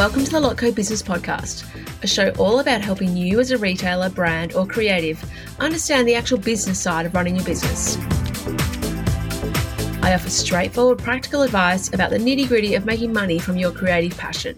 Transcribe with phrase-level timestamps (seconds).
[0.00, 1.66] Welcome to the Lotco Business Podcast,
[2.02, 5.22] a show all about helping you as a retailer, brand, or creative
[5.58, 7.98] understand the actual business side of running your business.
[10.02, 14.16] I offer straightforward, practical advice about the nitty gritty of making money from your creative
[14.16, 14.56] passion.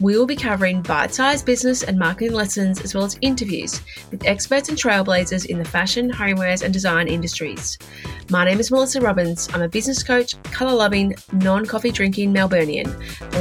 [0.00, 3.80] We will be covering bite sized business and marketing lessons as well as interviews
[4.12, 7.78] with experts and trailblazers in the fashion, homewares, and design industries.
[8.30, 9.48] My name is Melissa Robbins.
[9.52, 12.88] I'm a business coach, colour loving, non coffee drinking Melburnian.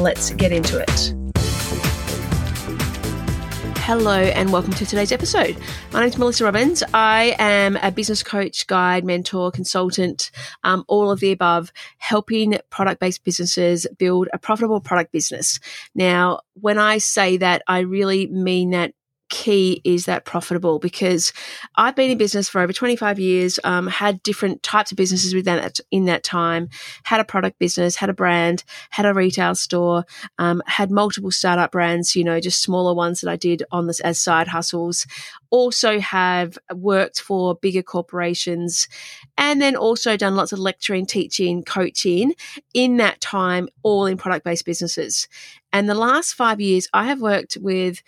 [0.02, 1.17] Let's get into it.
[3.88, 5.56] Hello, and welcome to today's episode.
[5.94, 6.84] My name is Melissa Robbins.
[6.94, 10.30] I am a business coach, guide, mentor, consultant,
[10.66, 15.62] um, all of the above, helping product based businesses build a profitable product business.
[15.96, 18.92] Now, when I say that, I really mean that
[19.30, 21.34] key is that profitable because
[21.76, 25.58] I've been in business for over 25 years, um, had different types of businesses within
[25.58, 26.70] that, in that time,
[27.04, 30.06] had a product business, had a brand, had a retail store,
[30.38, 34.00] um, had multiple startup brands, you know, just smaller ones that I did on this
[34.02, 35.06] as side hustles.
[35.50, 38.88] Also have worked for bigger corporations
[39.38, 42.34] and then also done lots of lecturing, teaching, coaching
[42.74, 45.28] in that time, all in product based businesses.
[45.72, 48.02] And the last five years, I have worked with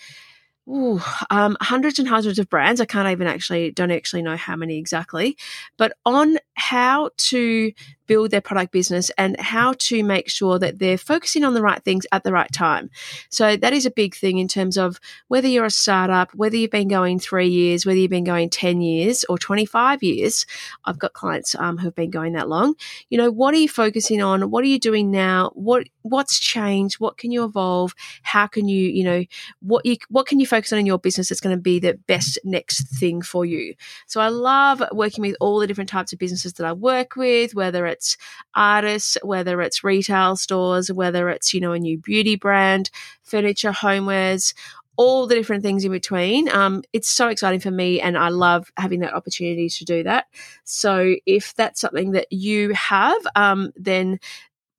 [0.70, 2.80] Ooh, um, hundreds and hundreds of brands.
[2.80, 5.36] I can't even actually, don't actually know how many exactly,
[5.78, 7.72] but on how to
[8.10, 11.84] build their product business and how to make sure that they're focusing on the right
[11.84, 12.90] things at the right time.
[13.30, 16.72] So that is a big thing in terms of whether you're a startup, whether you've
[16.72, 20.48] been going three years, whether you've been going 10 years or 25 years.
[20.86, 22.74] I've got clients um, who've been going that long.
[23.10, 24.50] You know, what are you focusing on?
[24.50, 25.52] What are you doing now?
[25.54, 27.00] What what's changed?
[27.00, 27.94] What can you evolve?
[28.24, 29.24] How can you, you know,
[29.62, 31.94] what you what can you focus on in your business that's going to be the
[32.08, 33.76] best next thing for you?
[34.08, 37.54] So I love working with all the different types of businesses that I work with,
[37.54, 38.16] whether it's it's
[38.56, 42.90] artists, whether it's retail stores, whether it's, you know, a new beauty brand,
[43.24, 44.54] furniture, homewares,
[44.96, 46.50] all the different things in between.
[46.50, 50.26] Um, it's so exciting for me, and I love having that opportunity to do that.
[50.64, 54.20] So, if that's something that you have, um, then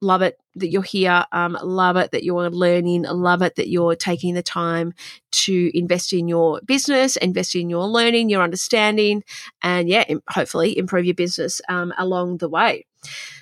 [0.01, 1.25] love it that you're here.
[1.33, 3.03] Um, love it that you're learning.
[3.03, 4.93] Love it that you're taking the time
[5.33, 9.23] to invest in your business, invest in your learning, your understanding,
[9.63, 12.87] and yeah, hopefully improve your business um, along the way.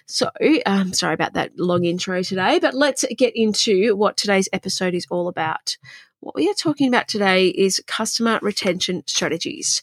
[0.06, 0.30] So,
[0.66, 5.06] um, sorry about that long intro today, but let's get into what today's episode is
[5.10, 5.76] all about.
[6.20, 9.82] What we are talking about today is customer retention strategies.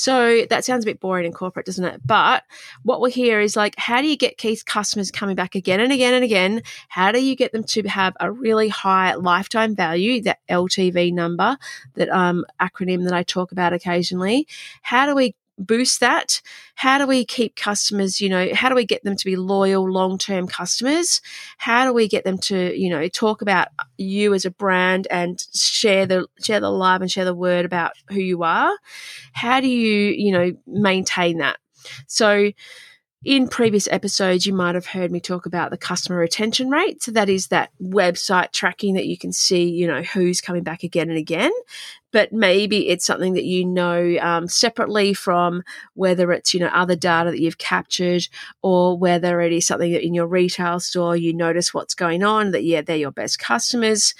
[0.00, 2.00] So that sounds a bit boring and corporate, doesn't it?
[2.06, 2.44] But
[2.84, 5.92] what we're here is like, how do you get key customers coming back again and
[5.92, 6.62] again and again?
[6.88, 11.58] How do you get them to have a really high lifetime value, that LTV number,
[11.96, 14.48] that um, acronym that I talk about occasionally?
[14.80, 16.40] How do we boost that?
[16.74, 19.90] How do we keep customers, you know, how do we get them to be loyal
[19.90, 21.20] long term customers?
[21.58, 23.68] How do we get them to, you know, talk about
[23.98, 27.92] you as a brand and share the share the love and share the word about
[28.08, 28.72] who you are?
[29.32, 31.58] How do you, you know, maintain that?
[32.06, 32.52] So
[33.22, 37.02] in previous episodes, you might have heard me talk about the customer retention rate.
[37.02, 40.84] So that is that website tracking that you can see, you know, who's coming back
[40.84, 41.52] again and again.
[42.12, 45.62] But maybe it's something that you know um, separately from
[45.94, 48.26] whether it's, you know, other data that you've captured
[48.62, 52.52] or whether it is something that in your retail store you notice what's going on,
[52.52, 54.14] that, yeah, they're your best customers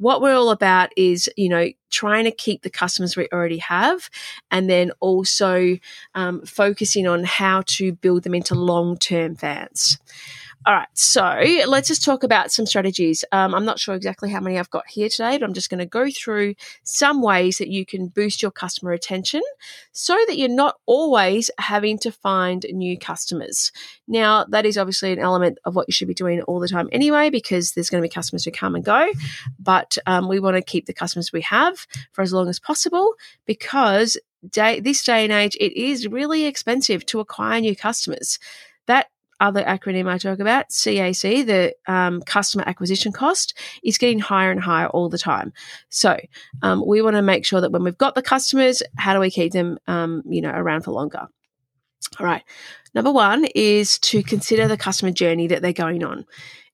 [0.00, 4.08] what we're all about is, you know, trying to keep the customers we already have
[4.50, 5.76] and then also
[6.14, 9.98] um, focusing on how to build them into long term fans.
[10.66, 11.22] All right, so
[11.66, 13.24] let's just talk about some strategies.
[13.32, 15.78] Um, I'm not sure exactly how many I've got here today, but I'm just going
[15.78, 19.40] to go through some ways that you can boost your customer attention
[19.92, 23.72] so that you're not always having to find new customers.
[24.06, 26.90] Now, that is obviously an element of what you should be doing all the time
[26.92, 29.10] anyway, because there's going to be customers who come and go,
[29.58, 33.14] but um, we want to keep the customers we have for as long as possible
[33.46, 34.18] because
[34.50, 38.38] day, this day and age, it is really expensive to acquire new customers.
[38.86, 39.06] That
[39.40, 44.60] other acronym I talk about, CAC, the um, customer acquisition cost, is getting higher and
[44.60, 45.52] higher all the time.
[45.88, 46.18] So
[46.62, 49.30] um, we want to make sure that when we've got the customers, how do we
[49.30, 51.26] keep them, um, you know, around for longer?
[52.18, 52.42] All right.
[52.94, 56.26] Number one is to consider the customer journey that they're going on.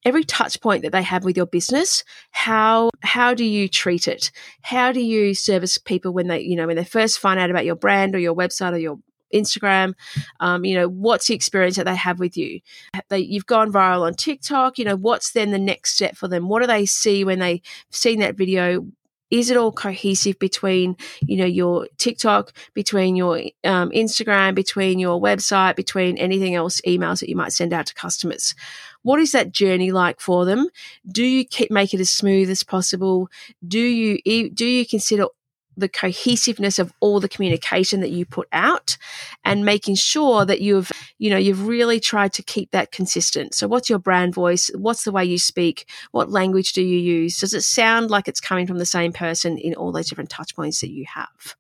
[0.04, 4.30] Every touch point that they have with your business, how how do you treat it?
[4.62, 7.64] How do you service people when they, you know, when they first find out about
[7.64, 8.98] your brand or your website or your
[9.36, 9.94] Instagram?
[10.40, 12.60] Um, you know, what's the experience that they have with you?
[13.08, 14.78] They, you've gone viral on TikTok.
[14.78, 16.48] You know, what's then the next step for them?
[16.48, 17.60] What do they see when they've
[17.90, 18.86] seen that video?
[19.30, 25.20] is it all cohesive between you know your tiktok between your um, instagram between your
[25.20, 28.54] website between anything else emails that you might send out to customers
[29.02, 30.68] what is that journey like for them
[31.10, 33.28] do you keep, make it as smooth as possible
[33.66, 35.26] do you do you consider
[35.76, 38.96] the cohesiveness of all the communication that you put out
[39.44, 43.54] and making sure that you've you know you've really tried to keep that consistent.
[43.54, 44.70] So what's your brand voice?
[44.74, 45.88] What's the way you speak?
[46.12, 47.38] What language do you use?
[47.38, 50.54] Does it sound like it's coming from the same person in all those different touch
[50.54, 51.56] points that you have?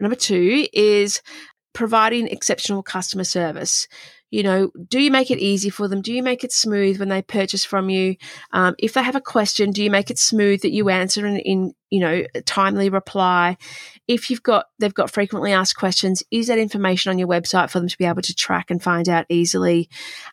[0.00, 1.22] Number two is
[1.78, 3.86] providing exceptional customer service
[4.30, 6.02] you know, do you make it easy for them?
[6.02, 8.16] Do you make it smooth when they purchase from you?
[8.52, 11.38] Um, if they have a question, do you make it smooth that you answer in,
[11.38, 13.56] in you know, timely reply?
[14.06, 17.80] If you've got, they've got frequently asked questions, is that information on your website for
[17.80, 19.88] them to be able to track and find out easily?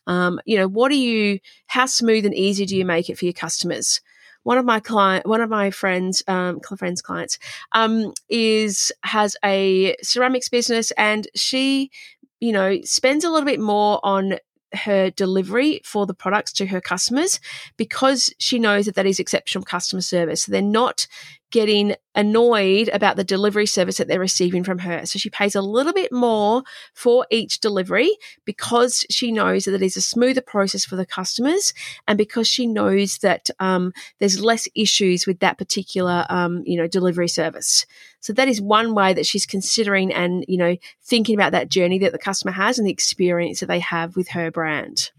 [0.07, 3.23] Um, you know, what are you, how smooth and easy do you make it for
[3.23, 4.01] your customers?
[4.45, 7.37] One of my client, one of my friends, um, friends clients,
[7.73, 11.91] um, is has a ceramics business, and she
[12.39, 14.37] you know, spends a little bit more on
[14.73, 17.39] her delivery for the products to her customers
[17.77, 20.43] because she knows that that is exceptional customer service.
[20.43, 21.07] So they're not
[21.55, 25.05] getting annoyed about the delivery service that they're receiving from her.
[25.05, 26.63] So she pays a little bit more
[26.93, 28.11] for each delivery
[28.43, 31.73] because she knows that it is a smoother process for the customers
[32.09, 36.87] and because she knows that um, there's less issues with that particular um, you know
[36.87, 37.85] delivery service.
[38.19, 40.75] So that is one way that she's considering and you know
[41.05, 44.27] thinking about that journey that the customer has and the experience that they have with
[44.31, 45.11] her brand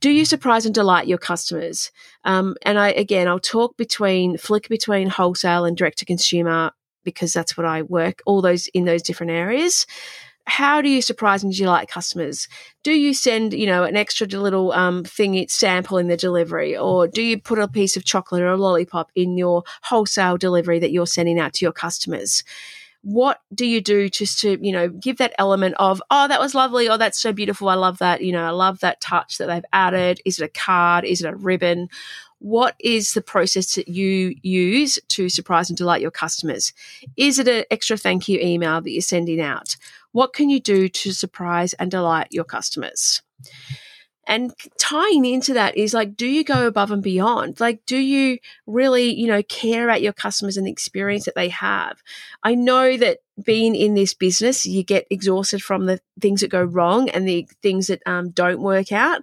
[0.00, 1.90] do you surprise and delight your customers?
[2.24, 6.72] Um, and I, again, I'll talk between, flick between wholesale and direct to consumer
[7.04, 9.86] because that's what I work, all those in those different areas.
[10.46, 12.48] How do you surprise and delight customers?
[12.82, 17.06] Do you send, you know, an extra little um, thing, sample in the delivery, or
[17.06, 20.90] do you put a piece of chocolate or a lollipop in your wholesale delivery that
[20.90, 22.44] you're sending out to your customers?
[23.02, 26.54] What do you do just to you know give that element of oh that was
[26.54, 26.88] lovely.
[26.88, 27.68] Oh that's so beautiful.
[27.68, 30.20] I love that you know i love that touch that they've added.
[30.24, 31.04] Is it a card?
[31.04, 31.88] Is it a ribbon?
[32.40, 36.72] What is the process that you use to surprise and delight your customers?
[37.16, 39.76] Is it an extra thank you email that you're sending out?
[40.12, 43.22] What can you do to surprise and delight your customers
[44.28, 47.58] and tying into that is like, do you go above and beyond?
[47.60, 51.48] Like, do you really, you know, care about your customers and the experience that they
[51.48, 52.02] have?
[52.42, 56.62] I know that being in this business, you get exhausted from the things that go
[56.62, 59.22] wrong and the things that um, don't work out.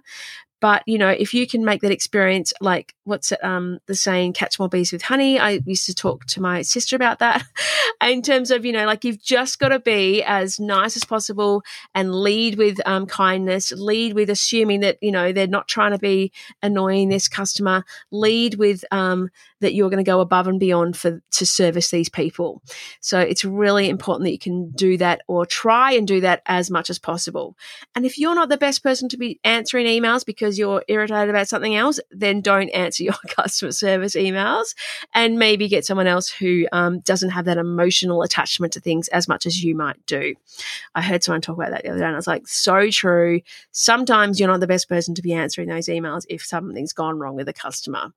[0.60, 4.32] But you know, if you can make that experience, like what's it, um, the saying,
[4.32, 7.44] "Catch more bees with honey." I used to talk to my sister about that.
[8.02, 11.62] in terms of you know, like you've just got to be as nice as possible
[11.94, 13.70] and lead with um, kindness.
[13.72, 16.32] Lead with assuming that you know they're not trying to be
[16.62, 17.84] annoying this customer.
[18.10, 19.28] Lead with um,
[19.60, 22.62] that you're going to go above and beyond for to service these people.
[23.00, 26.70] So it's really important that you can do that or try and do that as
[26.70, 27.56] much as possible.
[27.94, 31.48] And if you're not the best person to be answering emails because you're irritated about
[31.48, 34.74] something else, then don't answer your customer service emails
[35.14, 39.28] and maybe get someone else who um, doesn't have that emotional attachment to things as
[39.28, 40.34] much as you might do.
[40.94, 43.40] I heard someone talk about that the other day and I was like, so true.
[43.72, 47.36] Sometimes you're not the best person to be answering those emails if something's gone wrong
[47.36, 48.12] with a customer.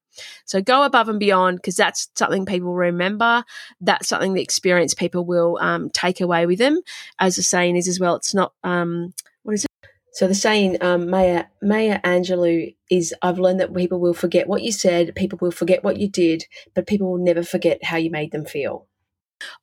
[0.46, 3.44] So go above and beyond because that's something people remember.
[3.82, 6.80] That's something the experienced people will um, take away with them.
[7.20, 9.14] As the saying is as well, it's not, um,
[9.44, 9.70] what is it?
[10.12, 14.64] So the saying, um, Maya, Maya Angelou is, I've learned that people will forget what
[14.64, 18.10] you said, people will forget what you did, but people will never forget how you
[18.10, 18.88] made them feel.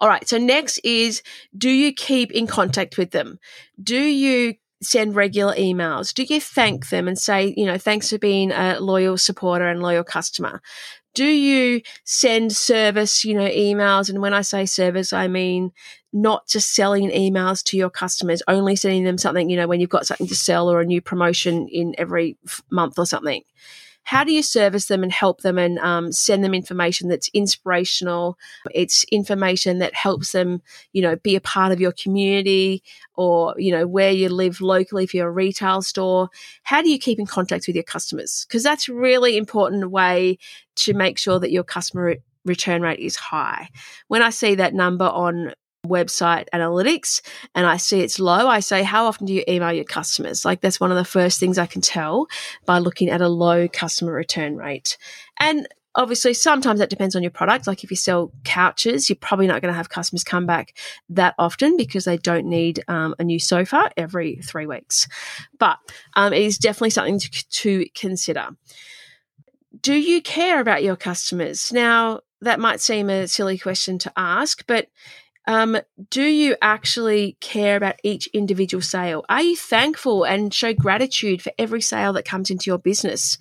[0.00, 0.26] All right.
[0.26, 1.22] So next is,
[1.56, 3.38] do you keep in contact with them?
[3.82, 6.12] Do you send regular emails?
[6.12, 6.90] Do you thank mm.
[6.90, 10.60] them and say, you know, thanks for being a loyal supporter and loyal customer?
[11.14, 14.10] Do you send service, you know, emails?
[14.10, 15.72] And when I say service, I mean
[16.12, 19.90] not just selling emails to your customers, only sending them something, you know, when you've
[19.90, 22.36] got something to sell or a new promotion in every
[22.70, 23.42] month or something
[24.06, 28.38] how do you service them and help them and um, send them information that's inspirational?
[28.72, 32.84] It's information that helps them you know be a part of your community
[33.14, 36.30] or you know where you live locally for your retail store.
[36.62, 38.46] How do you keep in contact with your customers?
[38.48, 40.38] Because that's really important way
[40.76, 43.68] to make sure that your customer return rate is high.
[44.06, 45.52] When i see that number on
[45.86, 47.20] website analytics
[47.54, 50.44] and I see it's low, I say, How often do you email your customers?
[50.44, 52.26] Like, that's one of the first things I can tell
[52.64, 54.98] by looking at a low customer return rate.
[55.38, 57.66] And obviously, sometimes that depends on your product.
[57.66, 60.76] Like, if you sell couches, you're probably not going to have customers come back
[61.08, 65.08] that often because they don't need um, a new sofa every three weeks.
[65.58, 65.78] But
[66.14, 68.48] um, it is definitely something to, to consider.
[69.80, 71.72] Do you care about your customers?
[71.72, 74.88] Now, that might seem a silly question to ask, but
[75.46, 75.78] um,
[76.10, 79.24] do you actually care about each individual sale?
[79.28, 83.38] Are you thankful and show gratitude for every sale that comes into your business?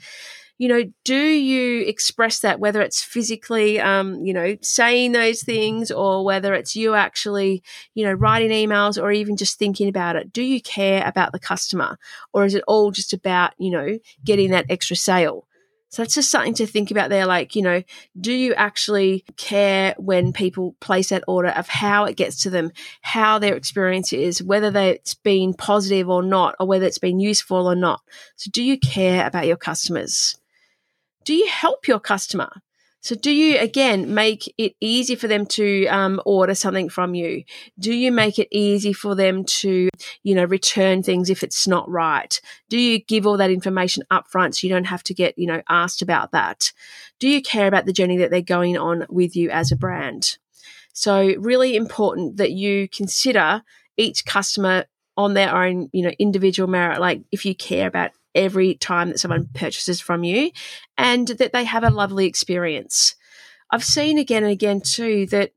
[0.58, 5.92] You know, do you express that whether it's physically, um, you know, saying those things
[5.92, 7.62] or whether it's you actually,
[7.94, 10.32] you know, writing emails or even just thinking about it?
[10.32, 11.98] Do you care about the customer
[12.32, 15.45] or is it all just about, you know, getting that extra sale?
[15.96, 17.26] So that's just something to think about there.
[17.26, 17.82] Like, you know,
[18.20, 22.74] do you actually care when people place that order of how it gets to them,
[23.00, 27.66] how their experience is, whether it's been positive or not, or whether it's been useful
[27.66, 28.02] or not?
[28.36, 30.38] So do you care about your customers?
[31.24, 32.50] Do you help your customer?
[33.06, 37.44] So, do you again make it easy for them to um, order something from you?
[37.78, 39.90] Do you make it easy for them to,
[40.24, 42.42] you know, return things if it's not right?
[42.68, 45.46] Do you give all that information up front so you don't have to get, you
[45.46, 46.74] know, asked about that?
[47.20, 50.40] Do you care about the journey that they're going on with you as a brand?
[50.92, 53.62] So, really important that you consider
[53.98, 54.86] each customer
[55.16, 57.00] on their own, you know, individual merit.
[57.00, 60.52] Like, if you care about every time that someone purchases from you
[60.98, 63.16] and that they have a lovely experience.
[63.72, 65.52] I've seen again and again too that,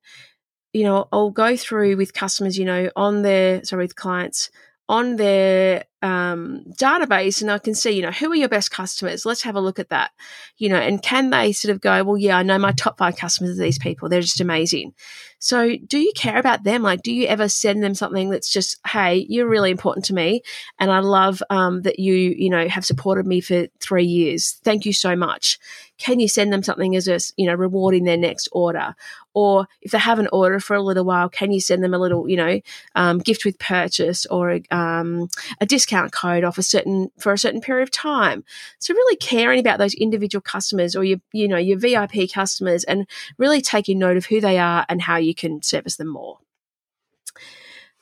[0.72, 4.50] you know, I'll go through with customers, you know, on their, sorry, with clients
[4.88, 9.26] on their um, database and I can see, you know, who are your best customers?
[9.26, 10.12] Let's have a look at that,
[10.56, 13.16] you know, and can they sort of go, well, yeah, I know my top five
[13.16, 14.08] customers are these people.
[14.08, 14.94] They're just amazing.
[15.40, 16.82] So do you care about them?
[16.82, 20.42] Like, do you ever send them something that's just, hey, you're really important to me.
[20.78, 24.58] And I love um, that you, you know, have supported me for three years.
[24.64, 25.58] Thank you so much.
[25.96, 28.94] Can you send them something as a, you know, rewarding their next order?
[29.34, 32.28] Or if they haven't ordered for a little while, can you send them a little,
[32.28, 32.60] you know,
[32.96, 35.28] um, gift with purchase or a, um,
[35.60, 38.44] a discount code off a certain for a certain period of time?
[38.78, 43.06] So really caring about those individual customers or your, you know, your VIP customers and
[43.38, 46.38] really taking note of who they are and how you can service them more.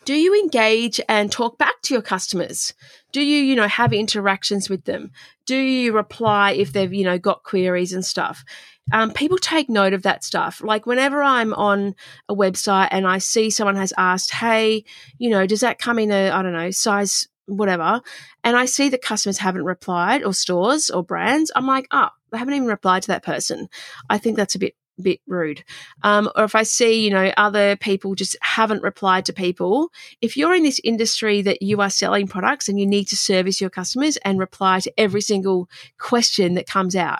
[0.06, 2.72] Do you engage and talk back to your customers?
[3.10, 5.10] Do you, you know, have interactions with them?
[5.46, 8.44] Do you reply if they've, you know, got queries and stuff?
[8.92, 10.62] Um, people take note of that stuff.
[10.62, 11.96] Like whenever I'm on
[12.28, 14.84] a website and I see someone has asked, hey,
[15.18, 18.00] you know, does that come in a, I don't know, size whatever,
[18.44, 22.38] and I see that customers haven't replied or stores or brands, I'm like, oh, they
[22.38, 23.68] haven't even replied to that person.
[24.10, 25.62] I think that's a bit bit rude.
[26.02, 30.36] Um, or if I see, you know, other people just haven't replied to people, if
[30.36, 33.70] you're in this industry that you are selling products and you need to service your
[33.70, 37.18] customers and reply to every single question that comes out,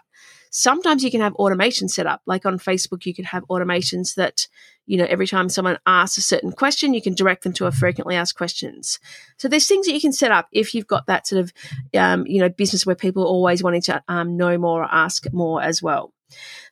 [0.57, 2.23] sometimes you can have automation set up.
[2.25, 4.49] Like on Facebook, you can have automations that,
[4.87, 7.73] you know, every time someone asks a certain question, you can direct them to a
[7.73, 8.99] frequently asked questions.
[9.37, 11.53] So there's things that you can set up if you've got that sort of,
[11.95, 15.31] um, you know, business where people are always wanting to um, know more or ask
[15.31, 16.15] more as well.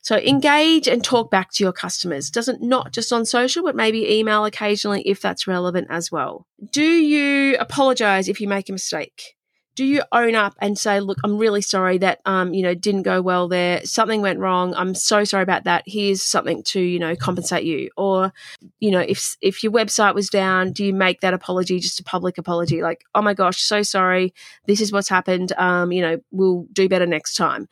[0.01, 2.31] So engage and talk back to your customers.
[2.31, 6.47] Doesn't not just on social, but maybe email occasionally if that's relevant as well.
[6.71, 9.35] Do you apologize if you make a mistake?
[9.75, 13.03] Do you own up and say, look, I'm really sorry that, um, you know, didn't
[13.03, 13.85] go well there.
[13.85, 14.73] Something went wrong.
[14.73, 15.83] I'm so sorry about that.
[15.85, 17.89] Here's something to, you know, compensate you.
[17.97, 18.31] Or,
[18.79, 22.03] you know, if, if your website was down, do you make that apology just a
[22.03, 22.81] public apology?
[22.81, 24.33] Like, oh my gosh, so sorry.
[24.65, 25.51] This is what's happened.
[25.57, 27.67] Um, you know, we'll do better next time.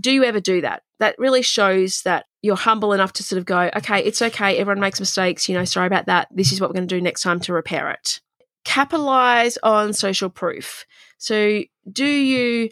[0.00, 0.84] Do you ever do that?
[1.00, 4.56] That really shows that you're humble enough to sort of go, okay, it's okay.
[4.56, 5.50] Everyone makes mistakes.
[5.50, 6.28] You know, sorry about that.
[6.30, 8.20] This is what we're going to do next time to repair it.
[8.64, 10.86] Capitalize on social proof.
[11.22, 11.62] So
[11.92, 12.68] do you,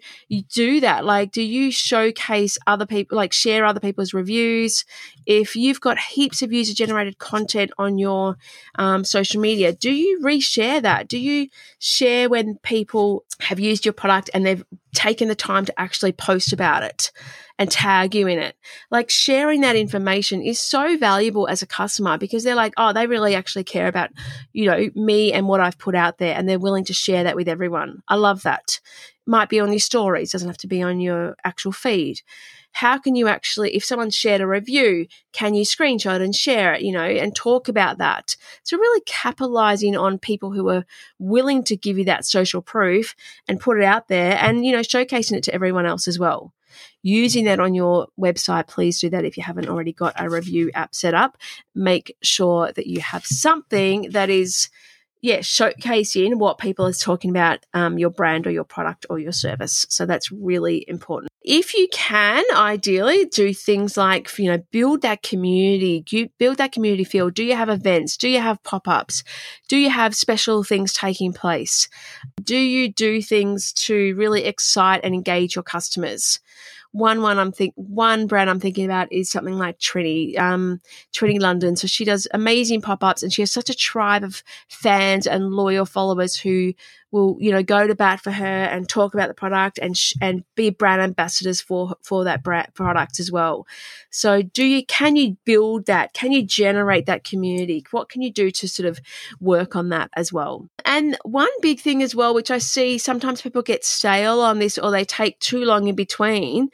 [0.52, 1.04] do that?
[1.04, 4.84] Like, do you showcase other people, like share other people's reviews?
[5.24, 8.38] If you've got heaps of user generated content on your
[8.74, 11.06] um, social media, do you reshare that?
[11.06, 14.64] Do you share when people have used your product and they've
[14.94, 17.12] taken the time to actually post about it?
[17.60, 18.56] and tag you in it.
[18.90, 23.06] Like sharing that information is so valuable as a customer because they're like, oh, they
[23.06, 24.08] really actually care about,
[24.54, 27.36] you know, me and what I've put out there and they're willing to share that
[27.36, 28.02] with everyone.
[28.08, 28.80] I love that.
[29.26, 32.22] Might be on your stories, doesn't have to be on your actual feed
[32.72, 36.82] how can you actually, if someone shared a review, can you screenshot and share it,
[36.82, 38.36] you know, and talk about that?
[38.62, 40.84] So, really capitalizing on people who are
[41.18, 43.14] willing to give you that social proof
[43.48, 46.52] and put it out there and, you know, showcasing it to everyone else as well
[47.02, 50.70] using that on your website, please do that if you haven't already got a review
[50.74, 51.36] app set up.
[51.74, 54.68] Make sure that you have something that is
[55.22, 59.32] yeah, showcasing what people are talking about um, your brand or your product or your
[59.32, 59.86] service.
[59.90, 61.30] So that's really important.
[61.42, 67.04] If you can, ideally, do things like you know build that community, build that community
[67.04, 67.30] feel.
[67.30, 68.16] Do you have events?
[68.16, 69.24] Do you have pop ups?
[69.68, 71.88] Do you have special things taking place?
[72.42, 76.40] Do you do things to really excite and engage your customers?
[76.92, 80.80] One one I'm think one brand I'm thinking about is something like Trinny, um,
[81.12, 81.76] Trinny London.
[81.76, 85.52] So she does amazing pop ups, and she has such a tribe of fans and
[85.52, 86.74] loyal followers who
[87.12, 90.14] will you know go to bat for her and talk about the product and sh-
[90.20, 93.66] and be brand ambassadors for for that brand product as well.
[94.10, 96.12] So do you can you build that?
[96.12, 97.84] Can you generate that community?
[97.90, 99.00] What can you do to sort of
[99.40, 100.68] work on that as well?
[100.84, 104.78] And one big thing as well, which I see sometimes people get stale on this
[104.78, 106.68] or they take too long in between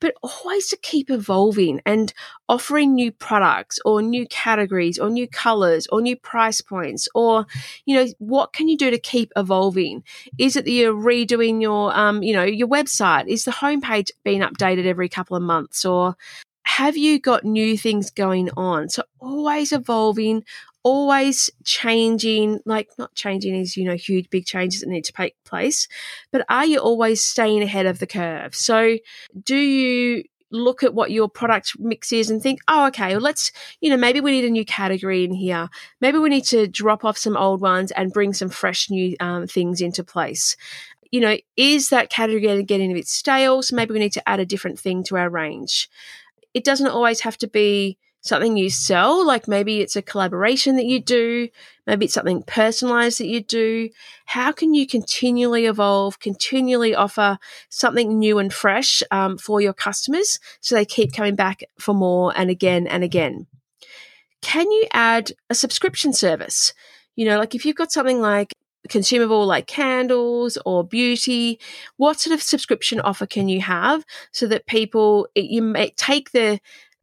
[0.00, 2.12] but always to keep evolving and
[2.48, 7.46] offering new products or new categories or new colors or new price points or
[7.84, 10.02] you know what can you do to keep evolving?
[10.38, 13.26] Is it that you're redoing your um you know your website?
[13.28, 16.16] Is the homepage being updated every couple of months or
[16.68, 18.88] have you got new things going on?
[18.90, 20.44] So always evolving
[20.82, 25.36] always changing, like not changing is, you know, huge, big changes that need to take
[25.44, 25.88] place,
[26.30, 28.54] but are you always staying ahead of the curve?
[28.54, 28.98] So
[29.42, 33.52] do you look at what your product mix is and think, oh, okay, well, let's,
[33.80, 35.68] you know, maybe we need a new category in here.
[36.00, 39.46] Maybe we need to drop off some old ones and bring some fresh new um,
[39.46, 40.56] things into place.
[41.10, 43.62] You know, is that category getting a bit stale?
[43.62, 45.88] So maybe we need to add a different thing to our range.
[46.54, 50.84] It doesn't always have to be something you sell, like maybe it's a collaboration that
[50.84, 51.48] you do,
[51.86, 53.90] maybe it's something personalized that you do.
[54.26, 57.38] How can you continually evolve, continually offer
[57.70, 62.32] something new and fresh um, for your customers so they keep coming back for more
[62.36, 63.46] and again and again?
[64.42, 66.72] Can you add a subscription service?
[67.16, 68.52] You know, like if you've got something like
[68.88, 71.58] consumable like candles or beauty
[71.96, 76.60] what sort of subscription offer can you have so that people you may take the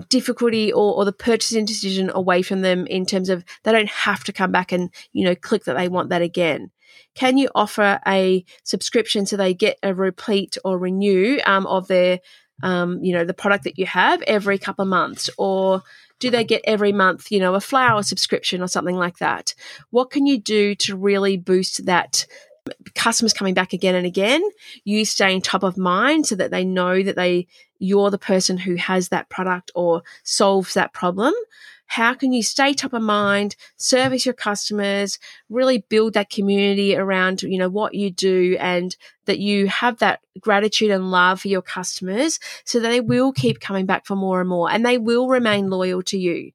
[0.10, 4.24] difficulty or, or the purchasing decision away from them in terms of they don't have
[4.25, 6.72] to come back and you know click that they want that again.
[7.14, 12.20] Can you offer a subscription so they get a repeat or renew um, of their
[12.64, 15.30] um, you know the product that you have every couple of months?
[15.38, 15.84] Or
[16.20, 19.56] do they get every month you know a flower subscription or something like that?
[19.92, 22.25] What can you do to really boost that
[22.95, 24.41] customers coming back again and again,
[24.84, 27.48] you staying top of mind so that they know that they
[27.79, 31.33] you're the person who has that product or solves that problem.
[31.87, 37.44] How can you stay top of mind, service your customers, really build that community around,
[37.44, 41.61] you know, what you do and that you have that gratitude and love for your
[41.61, 45.27] customers so that they will keep coming back for more and more and they will
[45.27, 46.51] remain loyal to you.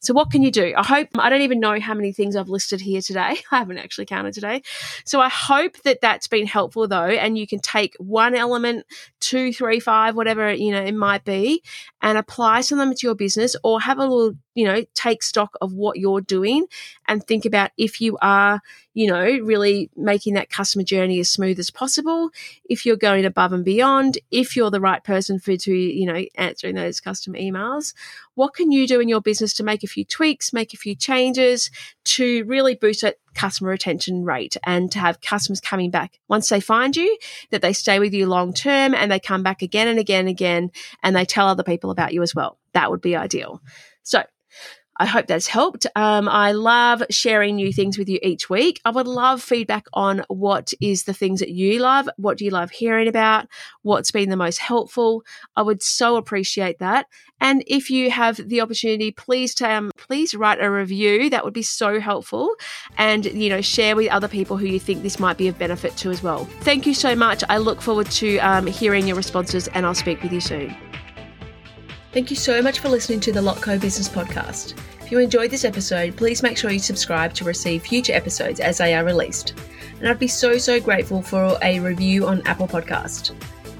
[0.00, 0.74] So what can you do?
[0.76, 3.36] I hope I don't even know how many things I've listed here today.
[3.50, 4.62] I haven't actually counted today.
[5.04, 8.86] So I hope that that's been helpful though, and you can take one element,
[9.20, 11.62] two, three, five, whatever you know it might be,
[12.00, 15.22] and apply some of them to your business, or have a little, you know, take
[15.22, 16.66] stock of what you're doing,
[17.06, 18.60] and think about if you are,
[18.92, 22.30] you know, really making that customer journey as smooth as possible.
[22.68, 26.24] If you're going above and beyond, if you're the right person for to, you know,
[26.34, 27.94] answering those customer emails,
[28.34, 30.96] what can you do in your business to make a few tweaks, make a few
[30.96, 31.70] changes
[32.02, 36.60] to really boost that customer retention rate and to have customers coming back once they
[36.60, 37.16] find you,
[37.52, 40.28] that they stay with you long term and they come back again and again and
[40.28, 40.72] again
[41.04, 42.58] and they tell other people about you as well.
[42.72, 43.62] That would be ideal.
[44.02, 44.24] So
[44.98, 45.86] I hope that's helped.
[45.94, 48.80] Um, I love sharing new things with you each week.
[48.84, 52.08] I would love feedback on what is the things that you love.
[52.16, 53.46] What do you love hearing about?
[53.82, 55.24] What's been the most helpful?
[55.56, 57.06] I would so appreciate that.
[57.40, 61.30] And if you have the opportunity, please um, please write a review.
[61.30, 62.54] That would be so helpful.
[62.96, 65.96] And you know, share with other people who you think this might be of benefit
[65.98, 66.46] to as well.
[66.60, 67.44] Thank you so much.
[67.48, 70.87] I look forward to um, hearing your responses, and I'll speak with you soon.
[72.12, 74.78] Thank you so much for listening to the Lotco Business Podcast.
[75.02, 78.78] If you enjoyed this episode, please make sure you subscribe to receive future episodes as
[78.78, 79.54] they are released.
[79.98, 83.34] And I'd be so, so grateful for a review on Apple Podcast.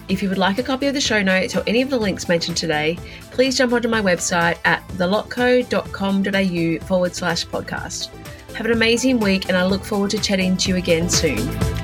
[0.09, 2.29] If you would like a copy of the show notes or any of the links
[2.29, 2.99] mentioned today,
[3.31, 8.09] please jump onto my website at thelotco.com.au forward slash podcast.
[8.55, 11.78] Have an amazing week, and I look forward to chatting to you again soon.